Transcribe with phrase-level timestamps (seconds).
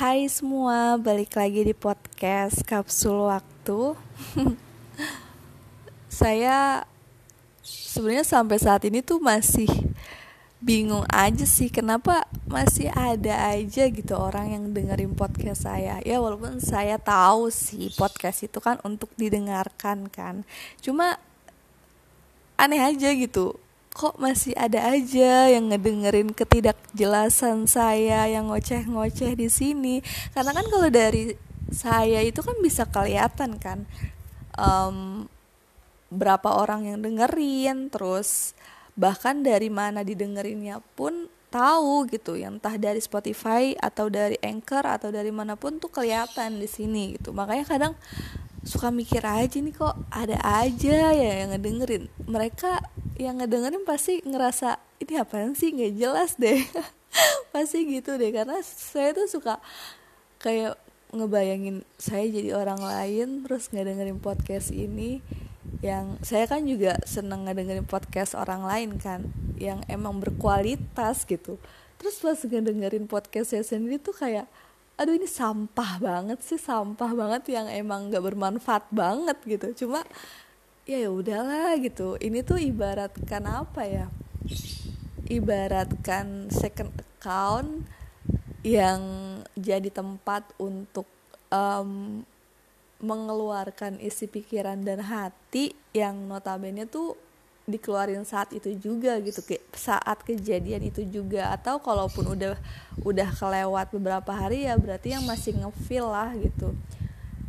[0.00, 3.92] Hai semua, balik lagi di podcast Kapsul Waktu.
[6.24, 6.88] Saya
[7.60, 9.68] sebenarnya sampai saat ini tuh masih
[10.56, 16.00] bingung aja sih kenapa masih ada aja gitu orang yang dengerin podcast saya.
[16.00, 20.48] Ya walaupun saya tahu sih podcast itu kan untuk didengarkan kan.
[20.80, 21.20] Cuma
[22.56, 23.52] aneh aja gitu
[23.90, 29.98] kok masih ada aja yang ngedengerin ketidakjelasan saya yang ngoceh-ngoceh di sini?
[30.30, 31.34] Karena kan kalau dari
[31.70, 33.86] saya itu kan bisa kelihatan kan
[34.58, 35.26] um,
[36.10, 38.58] berapa orang yang dengerin terus
[38.98, 45.10] bahkan dari mana didengerinnya pun tahu gitu yang entah dari Spotify atau dari Anchor atau
[45.10, 47.34] dari mana pun tuh kelihatan di sini gitu.
[47.34, 47.94] Makanya kadang
[48.60, 52.12] suka mikir aja nih kok ada aja ya yang ngedengerin.
[52.28, 52.84] Mereka
[53.16, 55.72] yang ngedengerin pasti ngerasa ini apaan sih?
[55.72, 56.60] Nggak jelas deh.
[57.52, 59.58] Pasti gitu deh karena saya tuh suka
[60.38, 60.78] kayak
[61.10, 65.18] ngebayangin saya jadi orang lain terus ngedengerin podcast ini.
[65.80, 71.56] Yang saya kan juga seneng ngedengerin podcast orang lain kan yang emang berkualitas gitu.
[72.00, 74.48] Terus pas ngedengerin podcast saya sendiri tuh kayak
[75.00, 79.86] aduh ini sampah banget sih sampah banget yang emang gak bermanfaat banget gitu.
[79.86, 80.04] Cuma
[80.84, 82.20] ya ya udahlah gitu.
[82.20, 84.06] Ini tuh ibaratkan apa ya?
[85.24, 87.88] Ibaratkan second account
[88.60, 89.00] yang
[89.56, 91.08] jadi tempat untuk
[91.48, 92.20] um,
[93.00, 97.16] mengeluarkan isi pikiran dan hati yang notabene tuh
[97.70, 99.40] dikeluarin saat itu juga gitu
[99.72, 101.54] saat kejadian itu juga.
[101.54, 102.58] Atau kalaupun udah
[103.02, 106.74] udah kelewat beberapa hari ya berarti yang masih ngefeel lah gitu.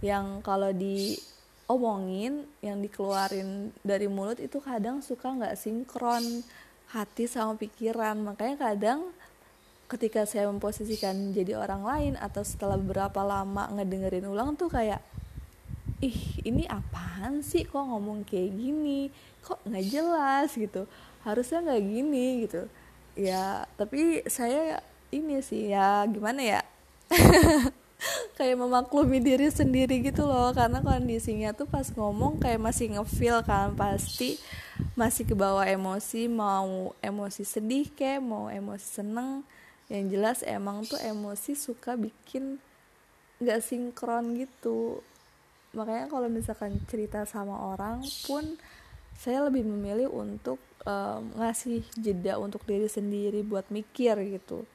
[0.06, 6.46] Yang kalau diomongin yang dikeluarin dari mulut itu kadang suka nggak sinkron
[6.94, 8.18] hati sama pikiran.
[8.22, 9.12] Makanya kadang
[9.92, 15.04] ketika saya memposisikan jadi orang lain atau setelah beberapa lama ngedengerin ulang tuh kayak
[16.02, 17.64] ih ini apaan sih?
[17.70, 19.14] Kok ngomong kayak gini?
[19.46, 20.90] Kok nggak jelas gitu?
[21.22, 22.66] Harusnya nggak gini gitu.
[23.14, 24.82] Ya tapi saya
[25.14, 26.62] ini sih ya gimana ya?
[28.34, 33.78] Kayak memaklumi diri sendiri gitu loh karena kondisinya tuh pas ngomong kayak masih ngefeel kan
[33.78, 34.42] pasti
[34.98, 39.46] masih ke bawah emosi mau emosi sedih kayak mau emosi seneng.
[39.86, 42.58] Yang jelas emang tuh emosi suka bikin
[43.38, 45.06] nggak sinkron gitu
[45.72, 48.60] makanya kalau misalkan cerita sama orang pun
[49.16, 54.66] saya lebih memilih untuk um, ngasih jeda untuk diri sendiri buat mikir gitu.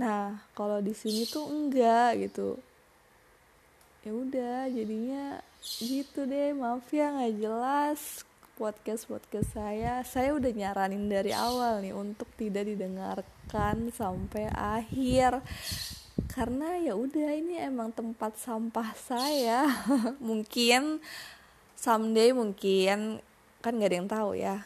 [0.00, 2.56] Nah kalau di sini tuh enggak gitu.
[4.06, 5.42] Ya udah jadinya
[5.82, 6.54] gitu deh.
[6.54, 8.00] Maaf ya nggak jelas
[8.56, 10.00] podcast podcast saya.
[10.08, 15.44] Saya udah nyaranin dari awal nih untuk tidak didengarkan sampai akhir
[16.24, 19.68] karena ya udah ini emang tempat sampah saya.
[20.28, 21.04] Mungkin
[21.76, 23.20] someday mungkin
[23.60, 24.64] kan gak ada yang tahu ya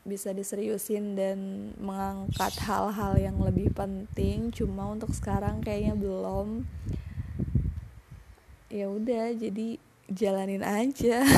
[0.00, 4.48] bisa diseriusin dan mengangkat hal-hal yang lebih penting.
[4.48, 6.64] Cuma untuk sekarang kayaknya belum.
[8.72, 9.76] Ya udah jadi
[10.08, 11.20] jalanin aja.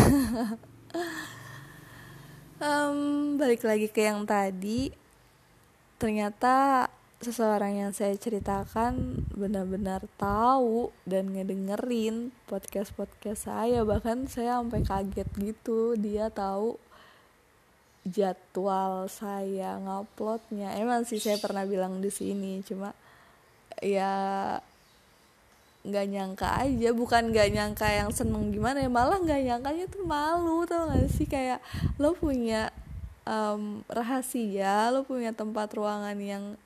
[2.62, 4.94] Um, balik lagi ke yang tadi.
[5.98, 6.86] Ternyata
[7.22, 13.87] seseorang yang saya ceritakan benar-benar tahu dan ngedengerin podcast-podcast saya.
[13.87, 16.77] Bahkan saya sampai kaget gitu dia tahu
[18.03, 20.75] jadwal saya nguploadnya.
[20.75, 22.91] Emang sih saya pernah bilang di sini cuma
[23.78, 24.59] ya
[25.87, 26.91] nggak nyangka aja.
[26.91, 31.31] Bukan nggak nyangka yang seneng gimana ya malah nggak nyangkanya tuh malu tau gak sih?
[31.31, 31.62] Kayak
[32.03, 32.75] lo punya
[33.31, 36.59] um, rahasia lo punya tempat ruangan yang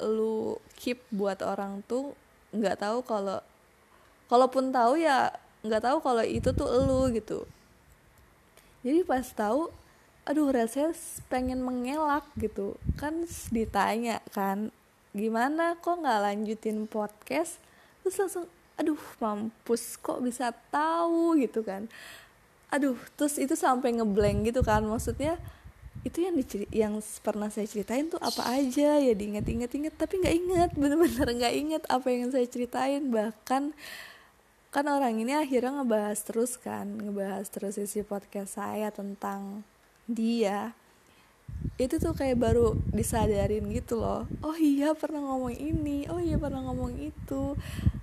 [0.00, 2.16] lu keep buat orang tuh
[2.52, 3.40] nggak tahu kalau
[4.28, 5.32] kalaupun tahu ya
[5.62, 7.44] nggak tahu kalau itu tuh lu gitu.
[8.82, 9.70] Jadi pas tahu
[10.22, 10.94] aduh rasanya
[11.30, 12.78] pengen mengelak gitu.
[12.98, 14.74] Kan ditanya kan
[15.12, 17.62] gimana kok nggak lanjutin podcast?
[18.02, 18.46] Terus langsung
[18.80, 21.38] aduh mampus kok bisa tahu?
[21.38, 21.86] gitu kan.
[22.72, 24.82] Aduh terus itu sampai ngeblank gitu kan.
[24.82, 25.38] Maksudnya
[26.02, 30.70] itu yang diceri yang pernah saya ceritain tuh apa aja ya diinget-inget-inget tapi nggak inget
[30.80, 33.06] bener-bener nggak inget apa yang saya ceritain.
[33.06, 33.62] Bahkan
[34.72, 39.62] kan orang ini akhirnya ngebahas terus kan ngebahas terus isi podcast saya tentang
[40.10, 40.74] dia.
[41.78, 44.26] Itu tuh kayak baru disadarin gitu loh.
[44.42, 47.54] Oh iya pernah ngomong ini oh iya pernah ngomong itu.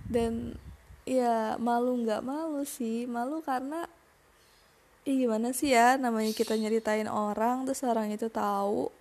[0.08, 0.56] Dan
[1.04, 3.90] ya malu nggak malu sih malu karena
[5.08, 8.92] Ih, gimana sih ya namanya kita nyeritain orang terus orang itu tahu.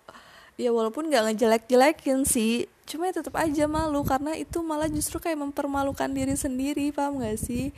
[0.58, 5.38] Ya walaupun nggak ngejelek-jelekin sih cuma ya tetap aja malu karena itu malah justru kayak
[5.38, 7.70] mempermalukan diri sendiri paham gak sih?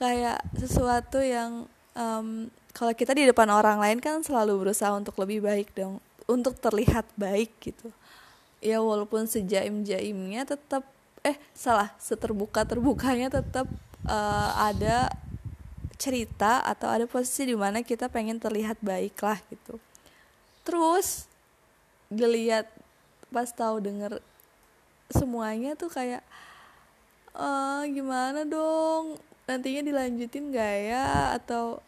[0.00, 5.44] Kayak sesuatu yang um, kalau kita di depan orang lain kan selalu berusaha untuk lebih
[5.44, 7.92] baik dong untuk terlihat baik gitu.
[8.64, 10.86] Ya walaupun sejaim jaimnya tetap
[11.22, 13.70] eh salah seterbuka terbukanya tetap
[14.08, 15.12] uh, ada
[16.00, 19.76] cerita atau ada posisi di mana kita pengen terlihat baik lah gitu.
[20.62, 21.26] Terus
[22.12, 22.68] dilihat
[23.32, 24.20] pas tahu denger
[25.12, 26.24] semuanya tuh kayak
[27.36, 29.20] uh, gimana dong?
[29.48, 31.34] Nantinya dilanjutin gak ya?
[31.36, 31.82] Atau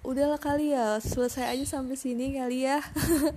[0.00, 2.80] udahlah kali ya selesai aja sampai sini kali ya.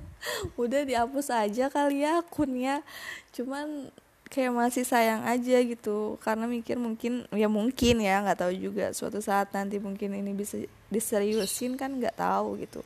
[0.61, 2.81] Udah dihapus aja kali ya akunnya.
[3.35, 3.91] Cuman
[4.33, 6.17] kayak masih sayang aja gitu.
[6.25, 8.89] Karena mikir mungkin ya mungkin ya nggak tahu juga.
[8.97, 10.57] Suatu saat nanti mungkin ini bisa
[10.89, 12.81] diseriusin kan nggak tahu gitu.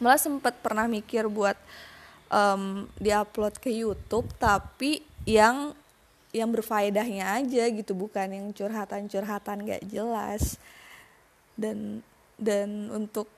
[0.00, 1.60] Malah sempat pernah mikir buat
[2.32, 5.76] um, diupload ke YouTube tapi yang
[6.32, 7.92] yang berfaedahnya aja gitu.
[7.92, 10.56] Bukan yang curhatan-curhatan gak jelas.
[11.52, 12.00] Dan
[12.40, 13.28] dan untuk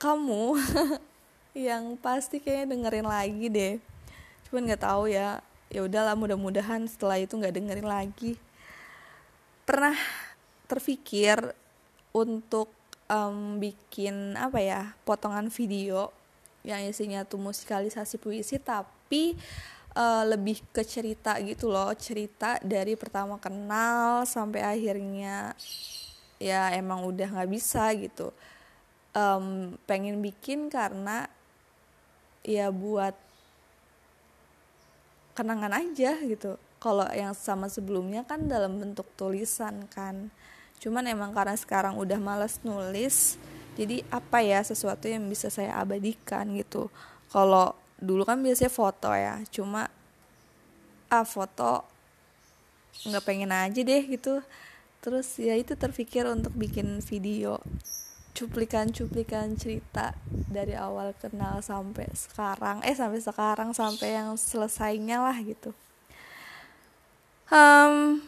[0.00, 0.56] kamu
[1.68, 3.74] yang pasti kayaknya dengerin lagi deh.
[4.48, 5.40] Cuman nggak tahu ya
[5.72, 8.36] ya udahlah mudah-mudahan setelah itu nggak dengerin lagi.
[9.64, 9.96] Pernah
[10.68, 11.40] terpikir
[12.12, 12.68] untuk
[13.08, 16.12] um, bikin apa ya potongan video
[16.62, 19.34] yang isinya tuh musikalisasi puisi tapi
[19.96, 25.56] uh, lebih ke cerita gitu loh cerita dari pertama kenal sampai akhirnya
[26.36, 28.28] ya emang udah nggak bisa gitu.
[29.12, 31.28] Um, pengen bikin karena
[32.44, 33.12] ya buat
[35.32, 36.56] kenangan aja gitu.
[36.82, 40.32] Kalau yang sama sebelumnya kan dalam bentuk tulisan kan.
[40.82, 43.38] Cuman emang karena sekarang udah males nulis
[43.72, 46.92] jadi apa ya sesuatu yang bisa saya abadikan gitu.
[47.32, 49.86] Kalau dulu kan biasanya foto ya cuma
[51.06, 51.86] ah foto
[53.08, 54.42] nggak pengen aja deh gitu.
[55.02, 57.62] Terus ya itu terpikir untuk bikin video
[58.32, 65.76] cuplikan-cuplikan cerita dari awal kenal sampai sekarang eh sampai sekarang sampai yang selesainya lah gitu.
[67.52, 68.24] Um,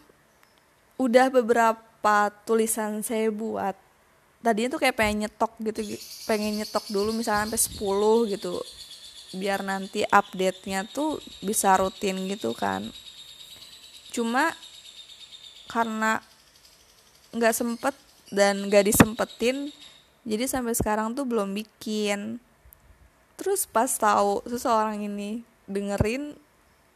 [1.01, 3.73] udah beberapa tulisan saya buat
[4.45, 5.97] tadinya tuh kayak pengen nyetok gitu
[6.29, 8.61] pengen nyetok dulu misalnya sampai 10 gitu
[9.35, 12.87] biar nanti update-nya tuh bisa rutin gitu kan.
[14.15, 14.55] Cuma
[15.67, 16.23] karena
[17.35, 17.95] nggak sempet
[18.31, 19.75] dan nggak disempetin
[20.25, 22.41] jadi sampai sekarang tuh belum bikin.
[23.37, 26.33] Terus pas tahu seseorang ini dengerin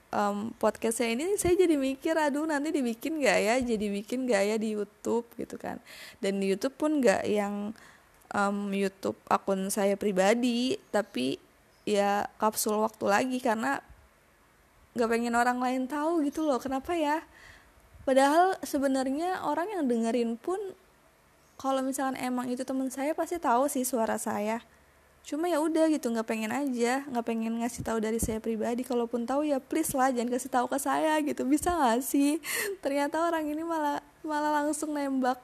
[0.09, 3.55] um, podcastnya ini saya jadi mikir aduh nanti dibikin gak ya?
[3.61, 5.29] Jadi bikin gak ya di YouTube?
[5.37, 5.77] Gitu kan.
[6.25, 7.77] Dan di YouTube pun gak yang
[8.33, 11.37] um, YouTube akun saya pribadi tapi
[11.85, 13.85] ya kapsul waktu lagi karena
[14.97, 17.21] gak pengen orang lain tahu gitu loh kenapa ya?
[18.09, 20.57] Padahal sebenarnya orang yang dengerin pun
[21.59, 24.63] kalau misalkan emang itu teman saya pasti tahu sih suara saya.
[25.27, 28.87] Cuma ya udah gitu nggak pengen aja nggak pengen ngasih tahu dari saya pribadi.
[28.87, 31.43] Kalaupun tahu ya please lah jangan kasih tahu ke saya gitu.
[31.43, 32.39] Bisa nggak sih?
[32.83, 35.43] Ternyata orang ini malah malah langsung nembak.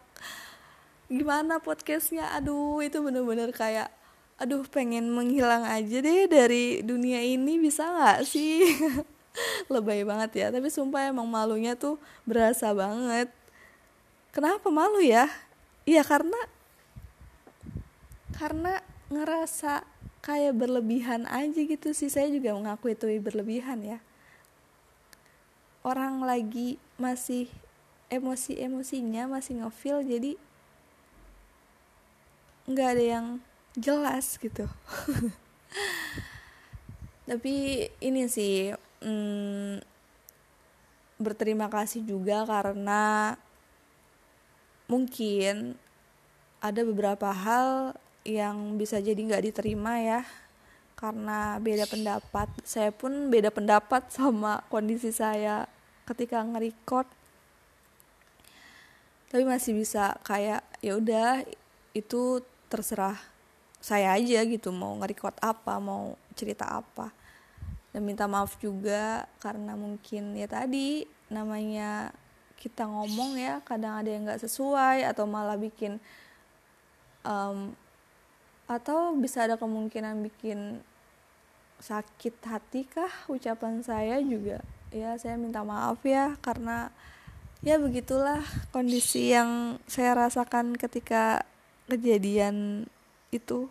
[1.11, 2.31] Gimana podcastnya?
[2.39, 3.91] Aduh itu bener-bener kayak
[4.39, 7.59] aduh pengen menghilang aja deh dari dunia ini.
[7.59, 8.63] Bisa nggak sih?
[9.75, 10.47] Lebay banget ya.
[10.55, 13.35] Tapi sumpah emang malunya tuh berasa banget.
[14.31, 15.27] Kenapa malu ya
[15.85, 16.41] iya karena
[18.35, 18.81] karena
[19.13, 19.85] ngerasa
[20.25, 22.09] kayak berlebihan aja gitu sih.
[22.09, 23.99] Saya juga mengaku itu berlebihan ya.
[25.85, 27.53] Orang lagi masih
[28.09, 30.33] emosi-emosinya masih ngefeel jadi
[32.65, 33.27] nggak ada yang
[33.77, 34.65] jelas gitu.
[37.29, 38.73] Tapi ini sih
[39.05, 39.85] hmm,
[41.21, 43.37] berterima kasih juga karena
[44.89, 45.77] mungkin
[46.65, 47.93] ada beberapa hal
[48.25, 50.21] yang bisa jadi nggak diterima ya
[50.97, 52.49] karena beda pendapat.
[52.65, 55.69] Saya pun beda pendapat sama kondisi saya
[56.09, 57.05] ketika nge-record.
[59.29, 61.45] Tapi masih bisa kayak ya udah
[61.93, 62.41] itu
[62.73, 63.19] terserah
[63.85, 67.13] saya aja gitu mau nge-record apa mau cerita apa.
[67.93, 72.11] Dan minta maaf juga karena mungkin ya tadi namanya
[72.59, 76.01] kita ngomong ya kadang ada yang nggak sesuai atau malah bikin
[77.27, 77.77] um,
[78.65, 80.81] atau bisa ada kemungkinan bikin
[81.83, 84.65] sakit hati kah ucapan saya juga.
[84.95, 86.89] Ya saya minta maaf ya karena
[87.61, 91.45] ya begitulah kondisi yang saya rasakan ketika
[91.91, 92.89] kejadian
[93.35, 93.69] itu.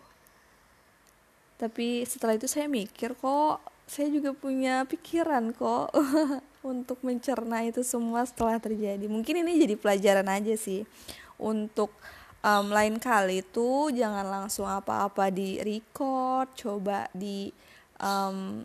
[1.58, 5.92] Tapi setelah itu saya mikir kok saya juga punya pikiran kok
[6.64, 9.04] untuk mencerna itu semua setelah terjadi.
[9.04, 10.88] Mungkin ini jadi pelajaran aja sih.
[11.36, 11.92] Untuk
[12.40, 17.52] um, lain kali tuh jangan langsung apa-apa di record coba di
[18.00, 18.64] um,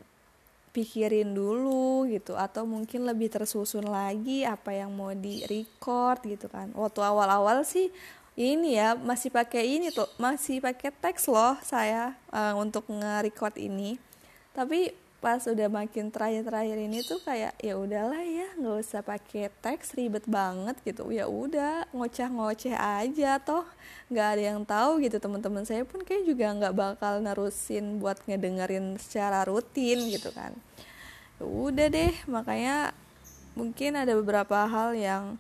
[0.71, 2.39] pikirin dulu gitu.
[2.39, 6.71] Atau mungkin lebih tersusun lagi apa yang mau di record gitu kan.
[6.71, 7.91] Waktu awal-awal sih
[8.39, 13.99] ini ya masih pakai ini tuh masih pakai teks loh saya uh, untuk nge-record ini.
[14.55, 19.91] Tapi pas udah makin terakhir-terakhir ini tuh kayak ya udahlah ya nggak usah pakai teks
[19.99, 21.11] ribet banget gitu.
[21.11, 23.67] Ya udah ngoceh-ngoceh aja toh
[24.07, 25.19] nggak ada yang tahu gitu.
[25.19, 30.55] Teman-teman saya pun kayak juga nggak bakal nerusin buat ngedengerin secara rutin gitu kan.
[31.35, 32.95] Ya udah deh makanya
[33.59, 35.35] mungkin ada beberapa hal yang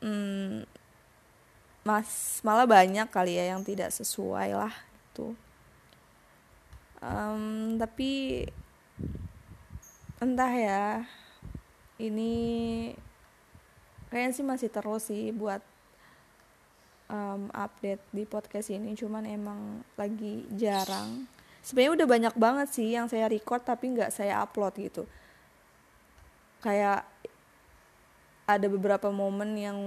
[0.00, 0.64] hmm,
[1.84, 4.72] mas malah banyak kali ya yang tidak sesuai lah
[5.12, 5.36] gitu.
[7.04, 8.48] Um, tapi
[10.22, 11.04] entah ya
[12.00, 12.32] ini
[14.08, 15.60] kayaknya sih masih terus sih buat
[17.10, 19.60] um, update di podcast ini cuman emang
[19.98, 21.26] lagi jarang.
[21.64, 25.02] Sebenarnya udah banyak banget sih yang saya record tapi nggak saya upload gitu.
[26.60, 27.08] Kayak
[28.44, 29.78] ada beberapa momen yang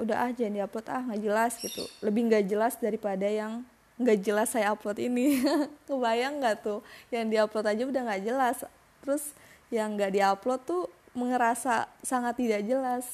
[0.00, 1.84] udah ah, upload ah nggak jelas gitu.
[2.04, 3.64] Lebih nggak jelas daripada yang
[4.00, 5.44] nggak jelas saya upload ini.
[5.88, 6.80] Kebayang nggak tuh?
[7.12, 8.56] Yang diupload aja udah nggak jelas.
[9.04, 9.36] Terus
[9.68, 13.04] yang nggak diupload tuh mengerasa sangat tidak jelas.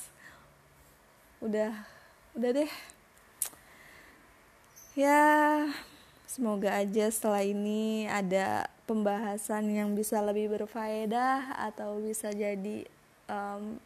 [1.43, 1.75] Udah
[2.39, 2.73] udah deh.
[4.97, 5.21] Ya
[6.25, 12.87] semoga aja setelah ini ada pembahasan yang bisa lebih berfaedah atau bisa jadi
[13.29, 13.77] um,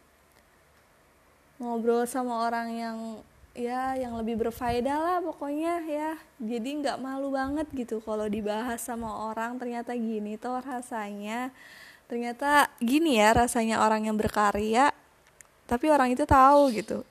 [1.59, 2.97] ngobrol sama orang yang
[3.51, 6.11] ya yang lebih berfaedah lah pokoknya ya.
[6.39, 11.51] Jadi nggak malu banget gitu kalau dibahas sama orang ternyata gini tuh rasanya.
[12.07, 14.91] Ternyata gini ya rasanya orang yang berkarya
[15.67, 17.03] tapi orang itu tahu gitu.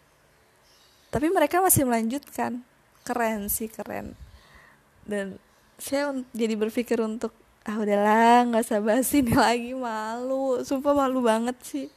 [1.09, 2.61] Tapi mereka masih melanjutkan.
[3.01, 4.13] Keren sih keren.
[5.09, 5.41] Dan
[5.81, 7.33] saya jadi berpikir untuk
[7.65, 10.61] ah udahlah nggak usah bahas ini lagi malu.
[10.61, 11.89] Sumpah malu banget sih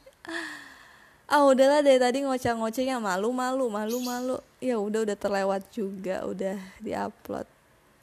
[1.24, 4.36] ah udahlah dari tadi ngoceh-ngocehnya malu malu malu malu.
[4.60, 7.48] Ya udah udah terlewat juga udah diupload.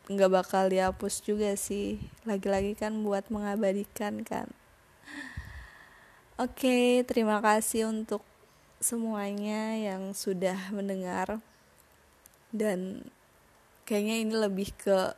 [0.10, 2.02] Nggak bakal dihapus juga sih.
[2.26, 4.50] Lagi-lagi kan buat mengabadikan kan.
[6.42, 8.26] Oke, terima kasih untuk
[8.82, 11.38] semuanya yang sudah mendengar.
[12.50, 13.06] Dan
[13.86, 15.14] kayaknya ini lebih ke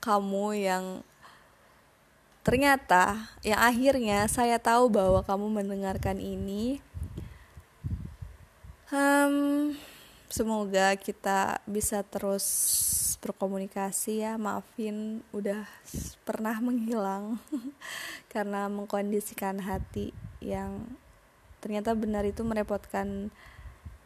[0.00, 0.84] kamu yang
[2.46, 6.78] ternyata yang akhirnya saya tahu bahwa kamu mendengarkan ini.
[8.86, 9.74] Um,
[10.30, 12.46] semoga kita bisa terus
[13.18, 15.66] berkomunikasi ya maafin udah
[16.22, 17.42] pernah menghilang
[18.32, 20.86] karena mengkondisikan hati yang
[21.58, 23.34] ternyata benar itu merepotkan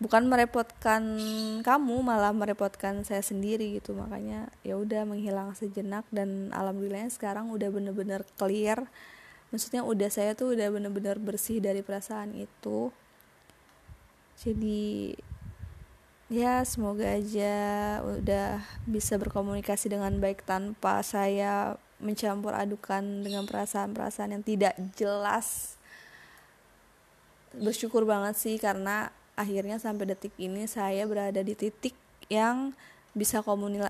[0.00, 1.04] bukan merepotkan
[1.60, 3.92] kamu malah merepotkan saya sendiri gitu.
[3.92, 8.88] Makanya ya udah menghilang sejenak dan alhamdulillahnya sekarang udah bener-bener clear.
[9.52, 12.88] Maksudnya udah saya tuh udah bener-bener bersih dari perasaan itu.
[14.40, 15.12] Jadi
[16.32, 17.54] ya semoga aja
[18.00, 25.76] udah bisa berkomunikasi dengan baik tanpa saya mencampur adukan dengan perasaan-perasaan yang tidak jelas.
[27.52, 31.96] Bersyukur banget sih karena akhirnya sampai detik ini saya berada di titik
[32.28, 32.76] yang
[33.16, 33.80] bisa komuni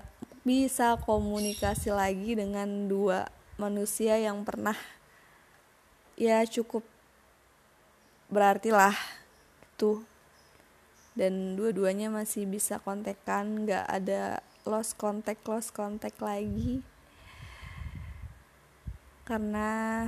[0.41, 3.29] bisa komunikasi lagi dengan dua
[3.61, 4.73] manusia yang pernah
[6.17, 6.81] ya cukup
[8.31, 8.95] berarti lah
[9.75, 10.05] tuh.
[11.11, 16.79] Dan dua-duanya masih bisa kontekan nggak ada lost contact lost contact lagi.
[19.27, 20.07] Karena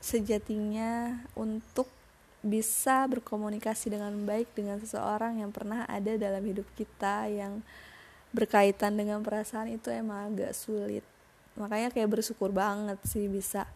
[0.00, 1.86] sejatinya untuk
[2.42, 7.62] bisa berkomunikasi dengan baik dengan seseorang yang pernah ada dalam hidup kita yang
[8.34, 11.06] berkaitan dengan perasaan itu emang agak sulit.
[11.54, 13.70] Makanya kayak bersyukur banget sih bisa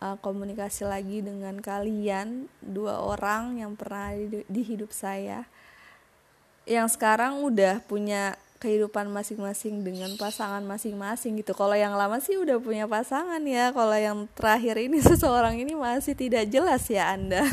[0.00, 5.44] uh, komunikasi lagi dengan kalian dua orang yang pernah di, di hidup saya.
[6.64, 11.52] Yang sekarang udah punya kehidupan masing-masing dengan pasangan masing-masing gitu.
[11.52, 13.68] Kalau yang lama sih udah punya pasangan ya.
[13.76, 17.44] Kalau yang terakhir ini seseorang ini masih tidak jelas ya Anda.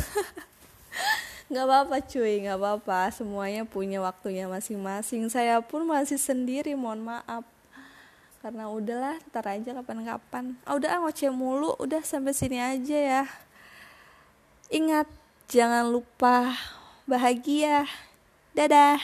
[1.52, 3.12] nggak apa-apa cuy, nggak apa-apa.
[3.12, 5.28] Semuanya punya waktunya masing-masing.
[5.28, 7.44] Saya pun masih sendiri, mohon maaf
[8.42, 13.24] karena udahlah ntar aja kapan-kapan ah udah ah ngoceh mulu udah sampai sini aja ya
[14.74, 15.06] ingat
[15.46, 16.58] jangan lupa
[17.06, 17.86] bahagia
[18.58, 18.98] dadah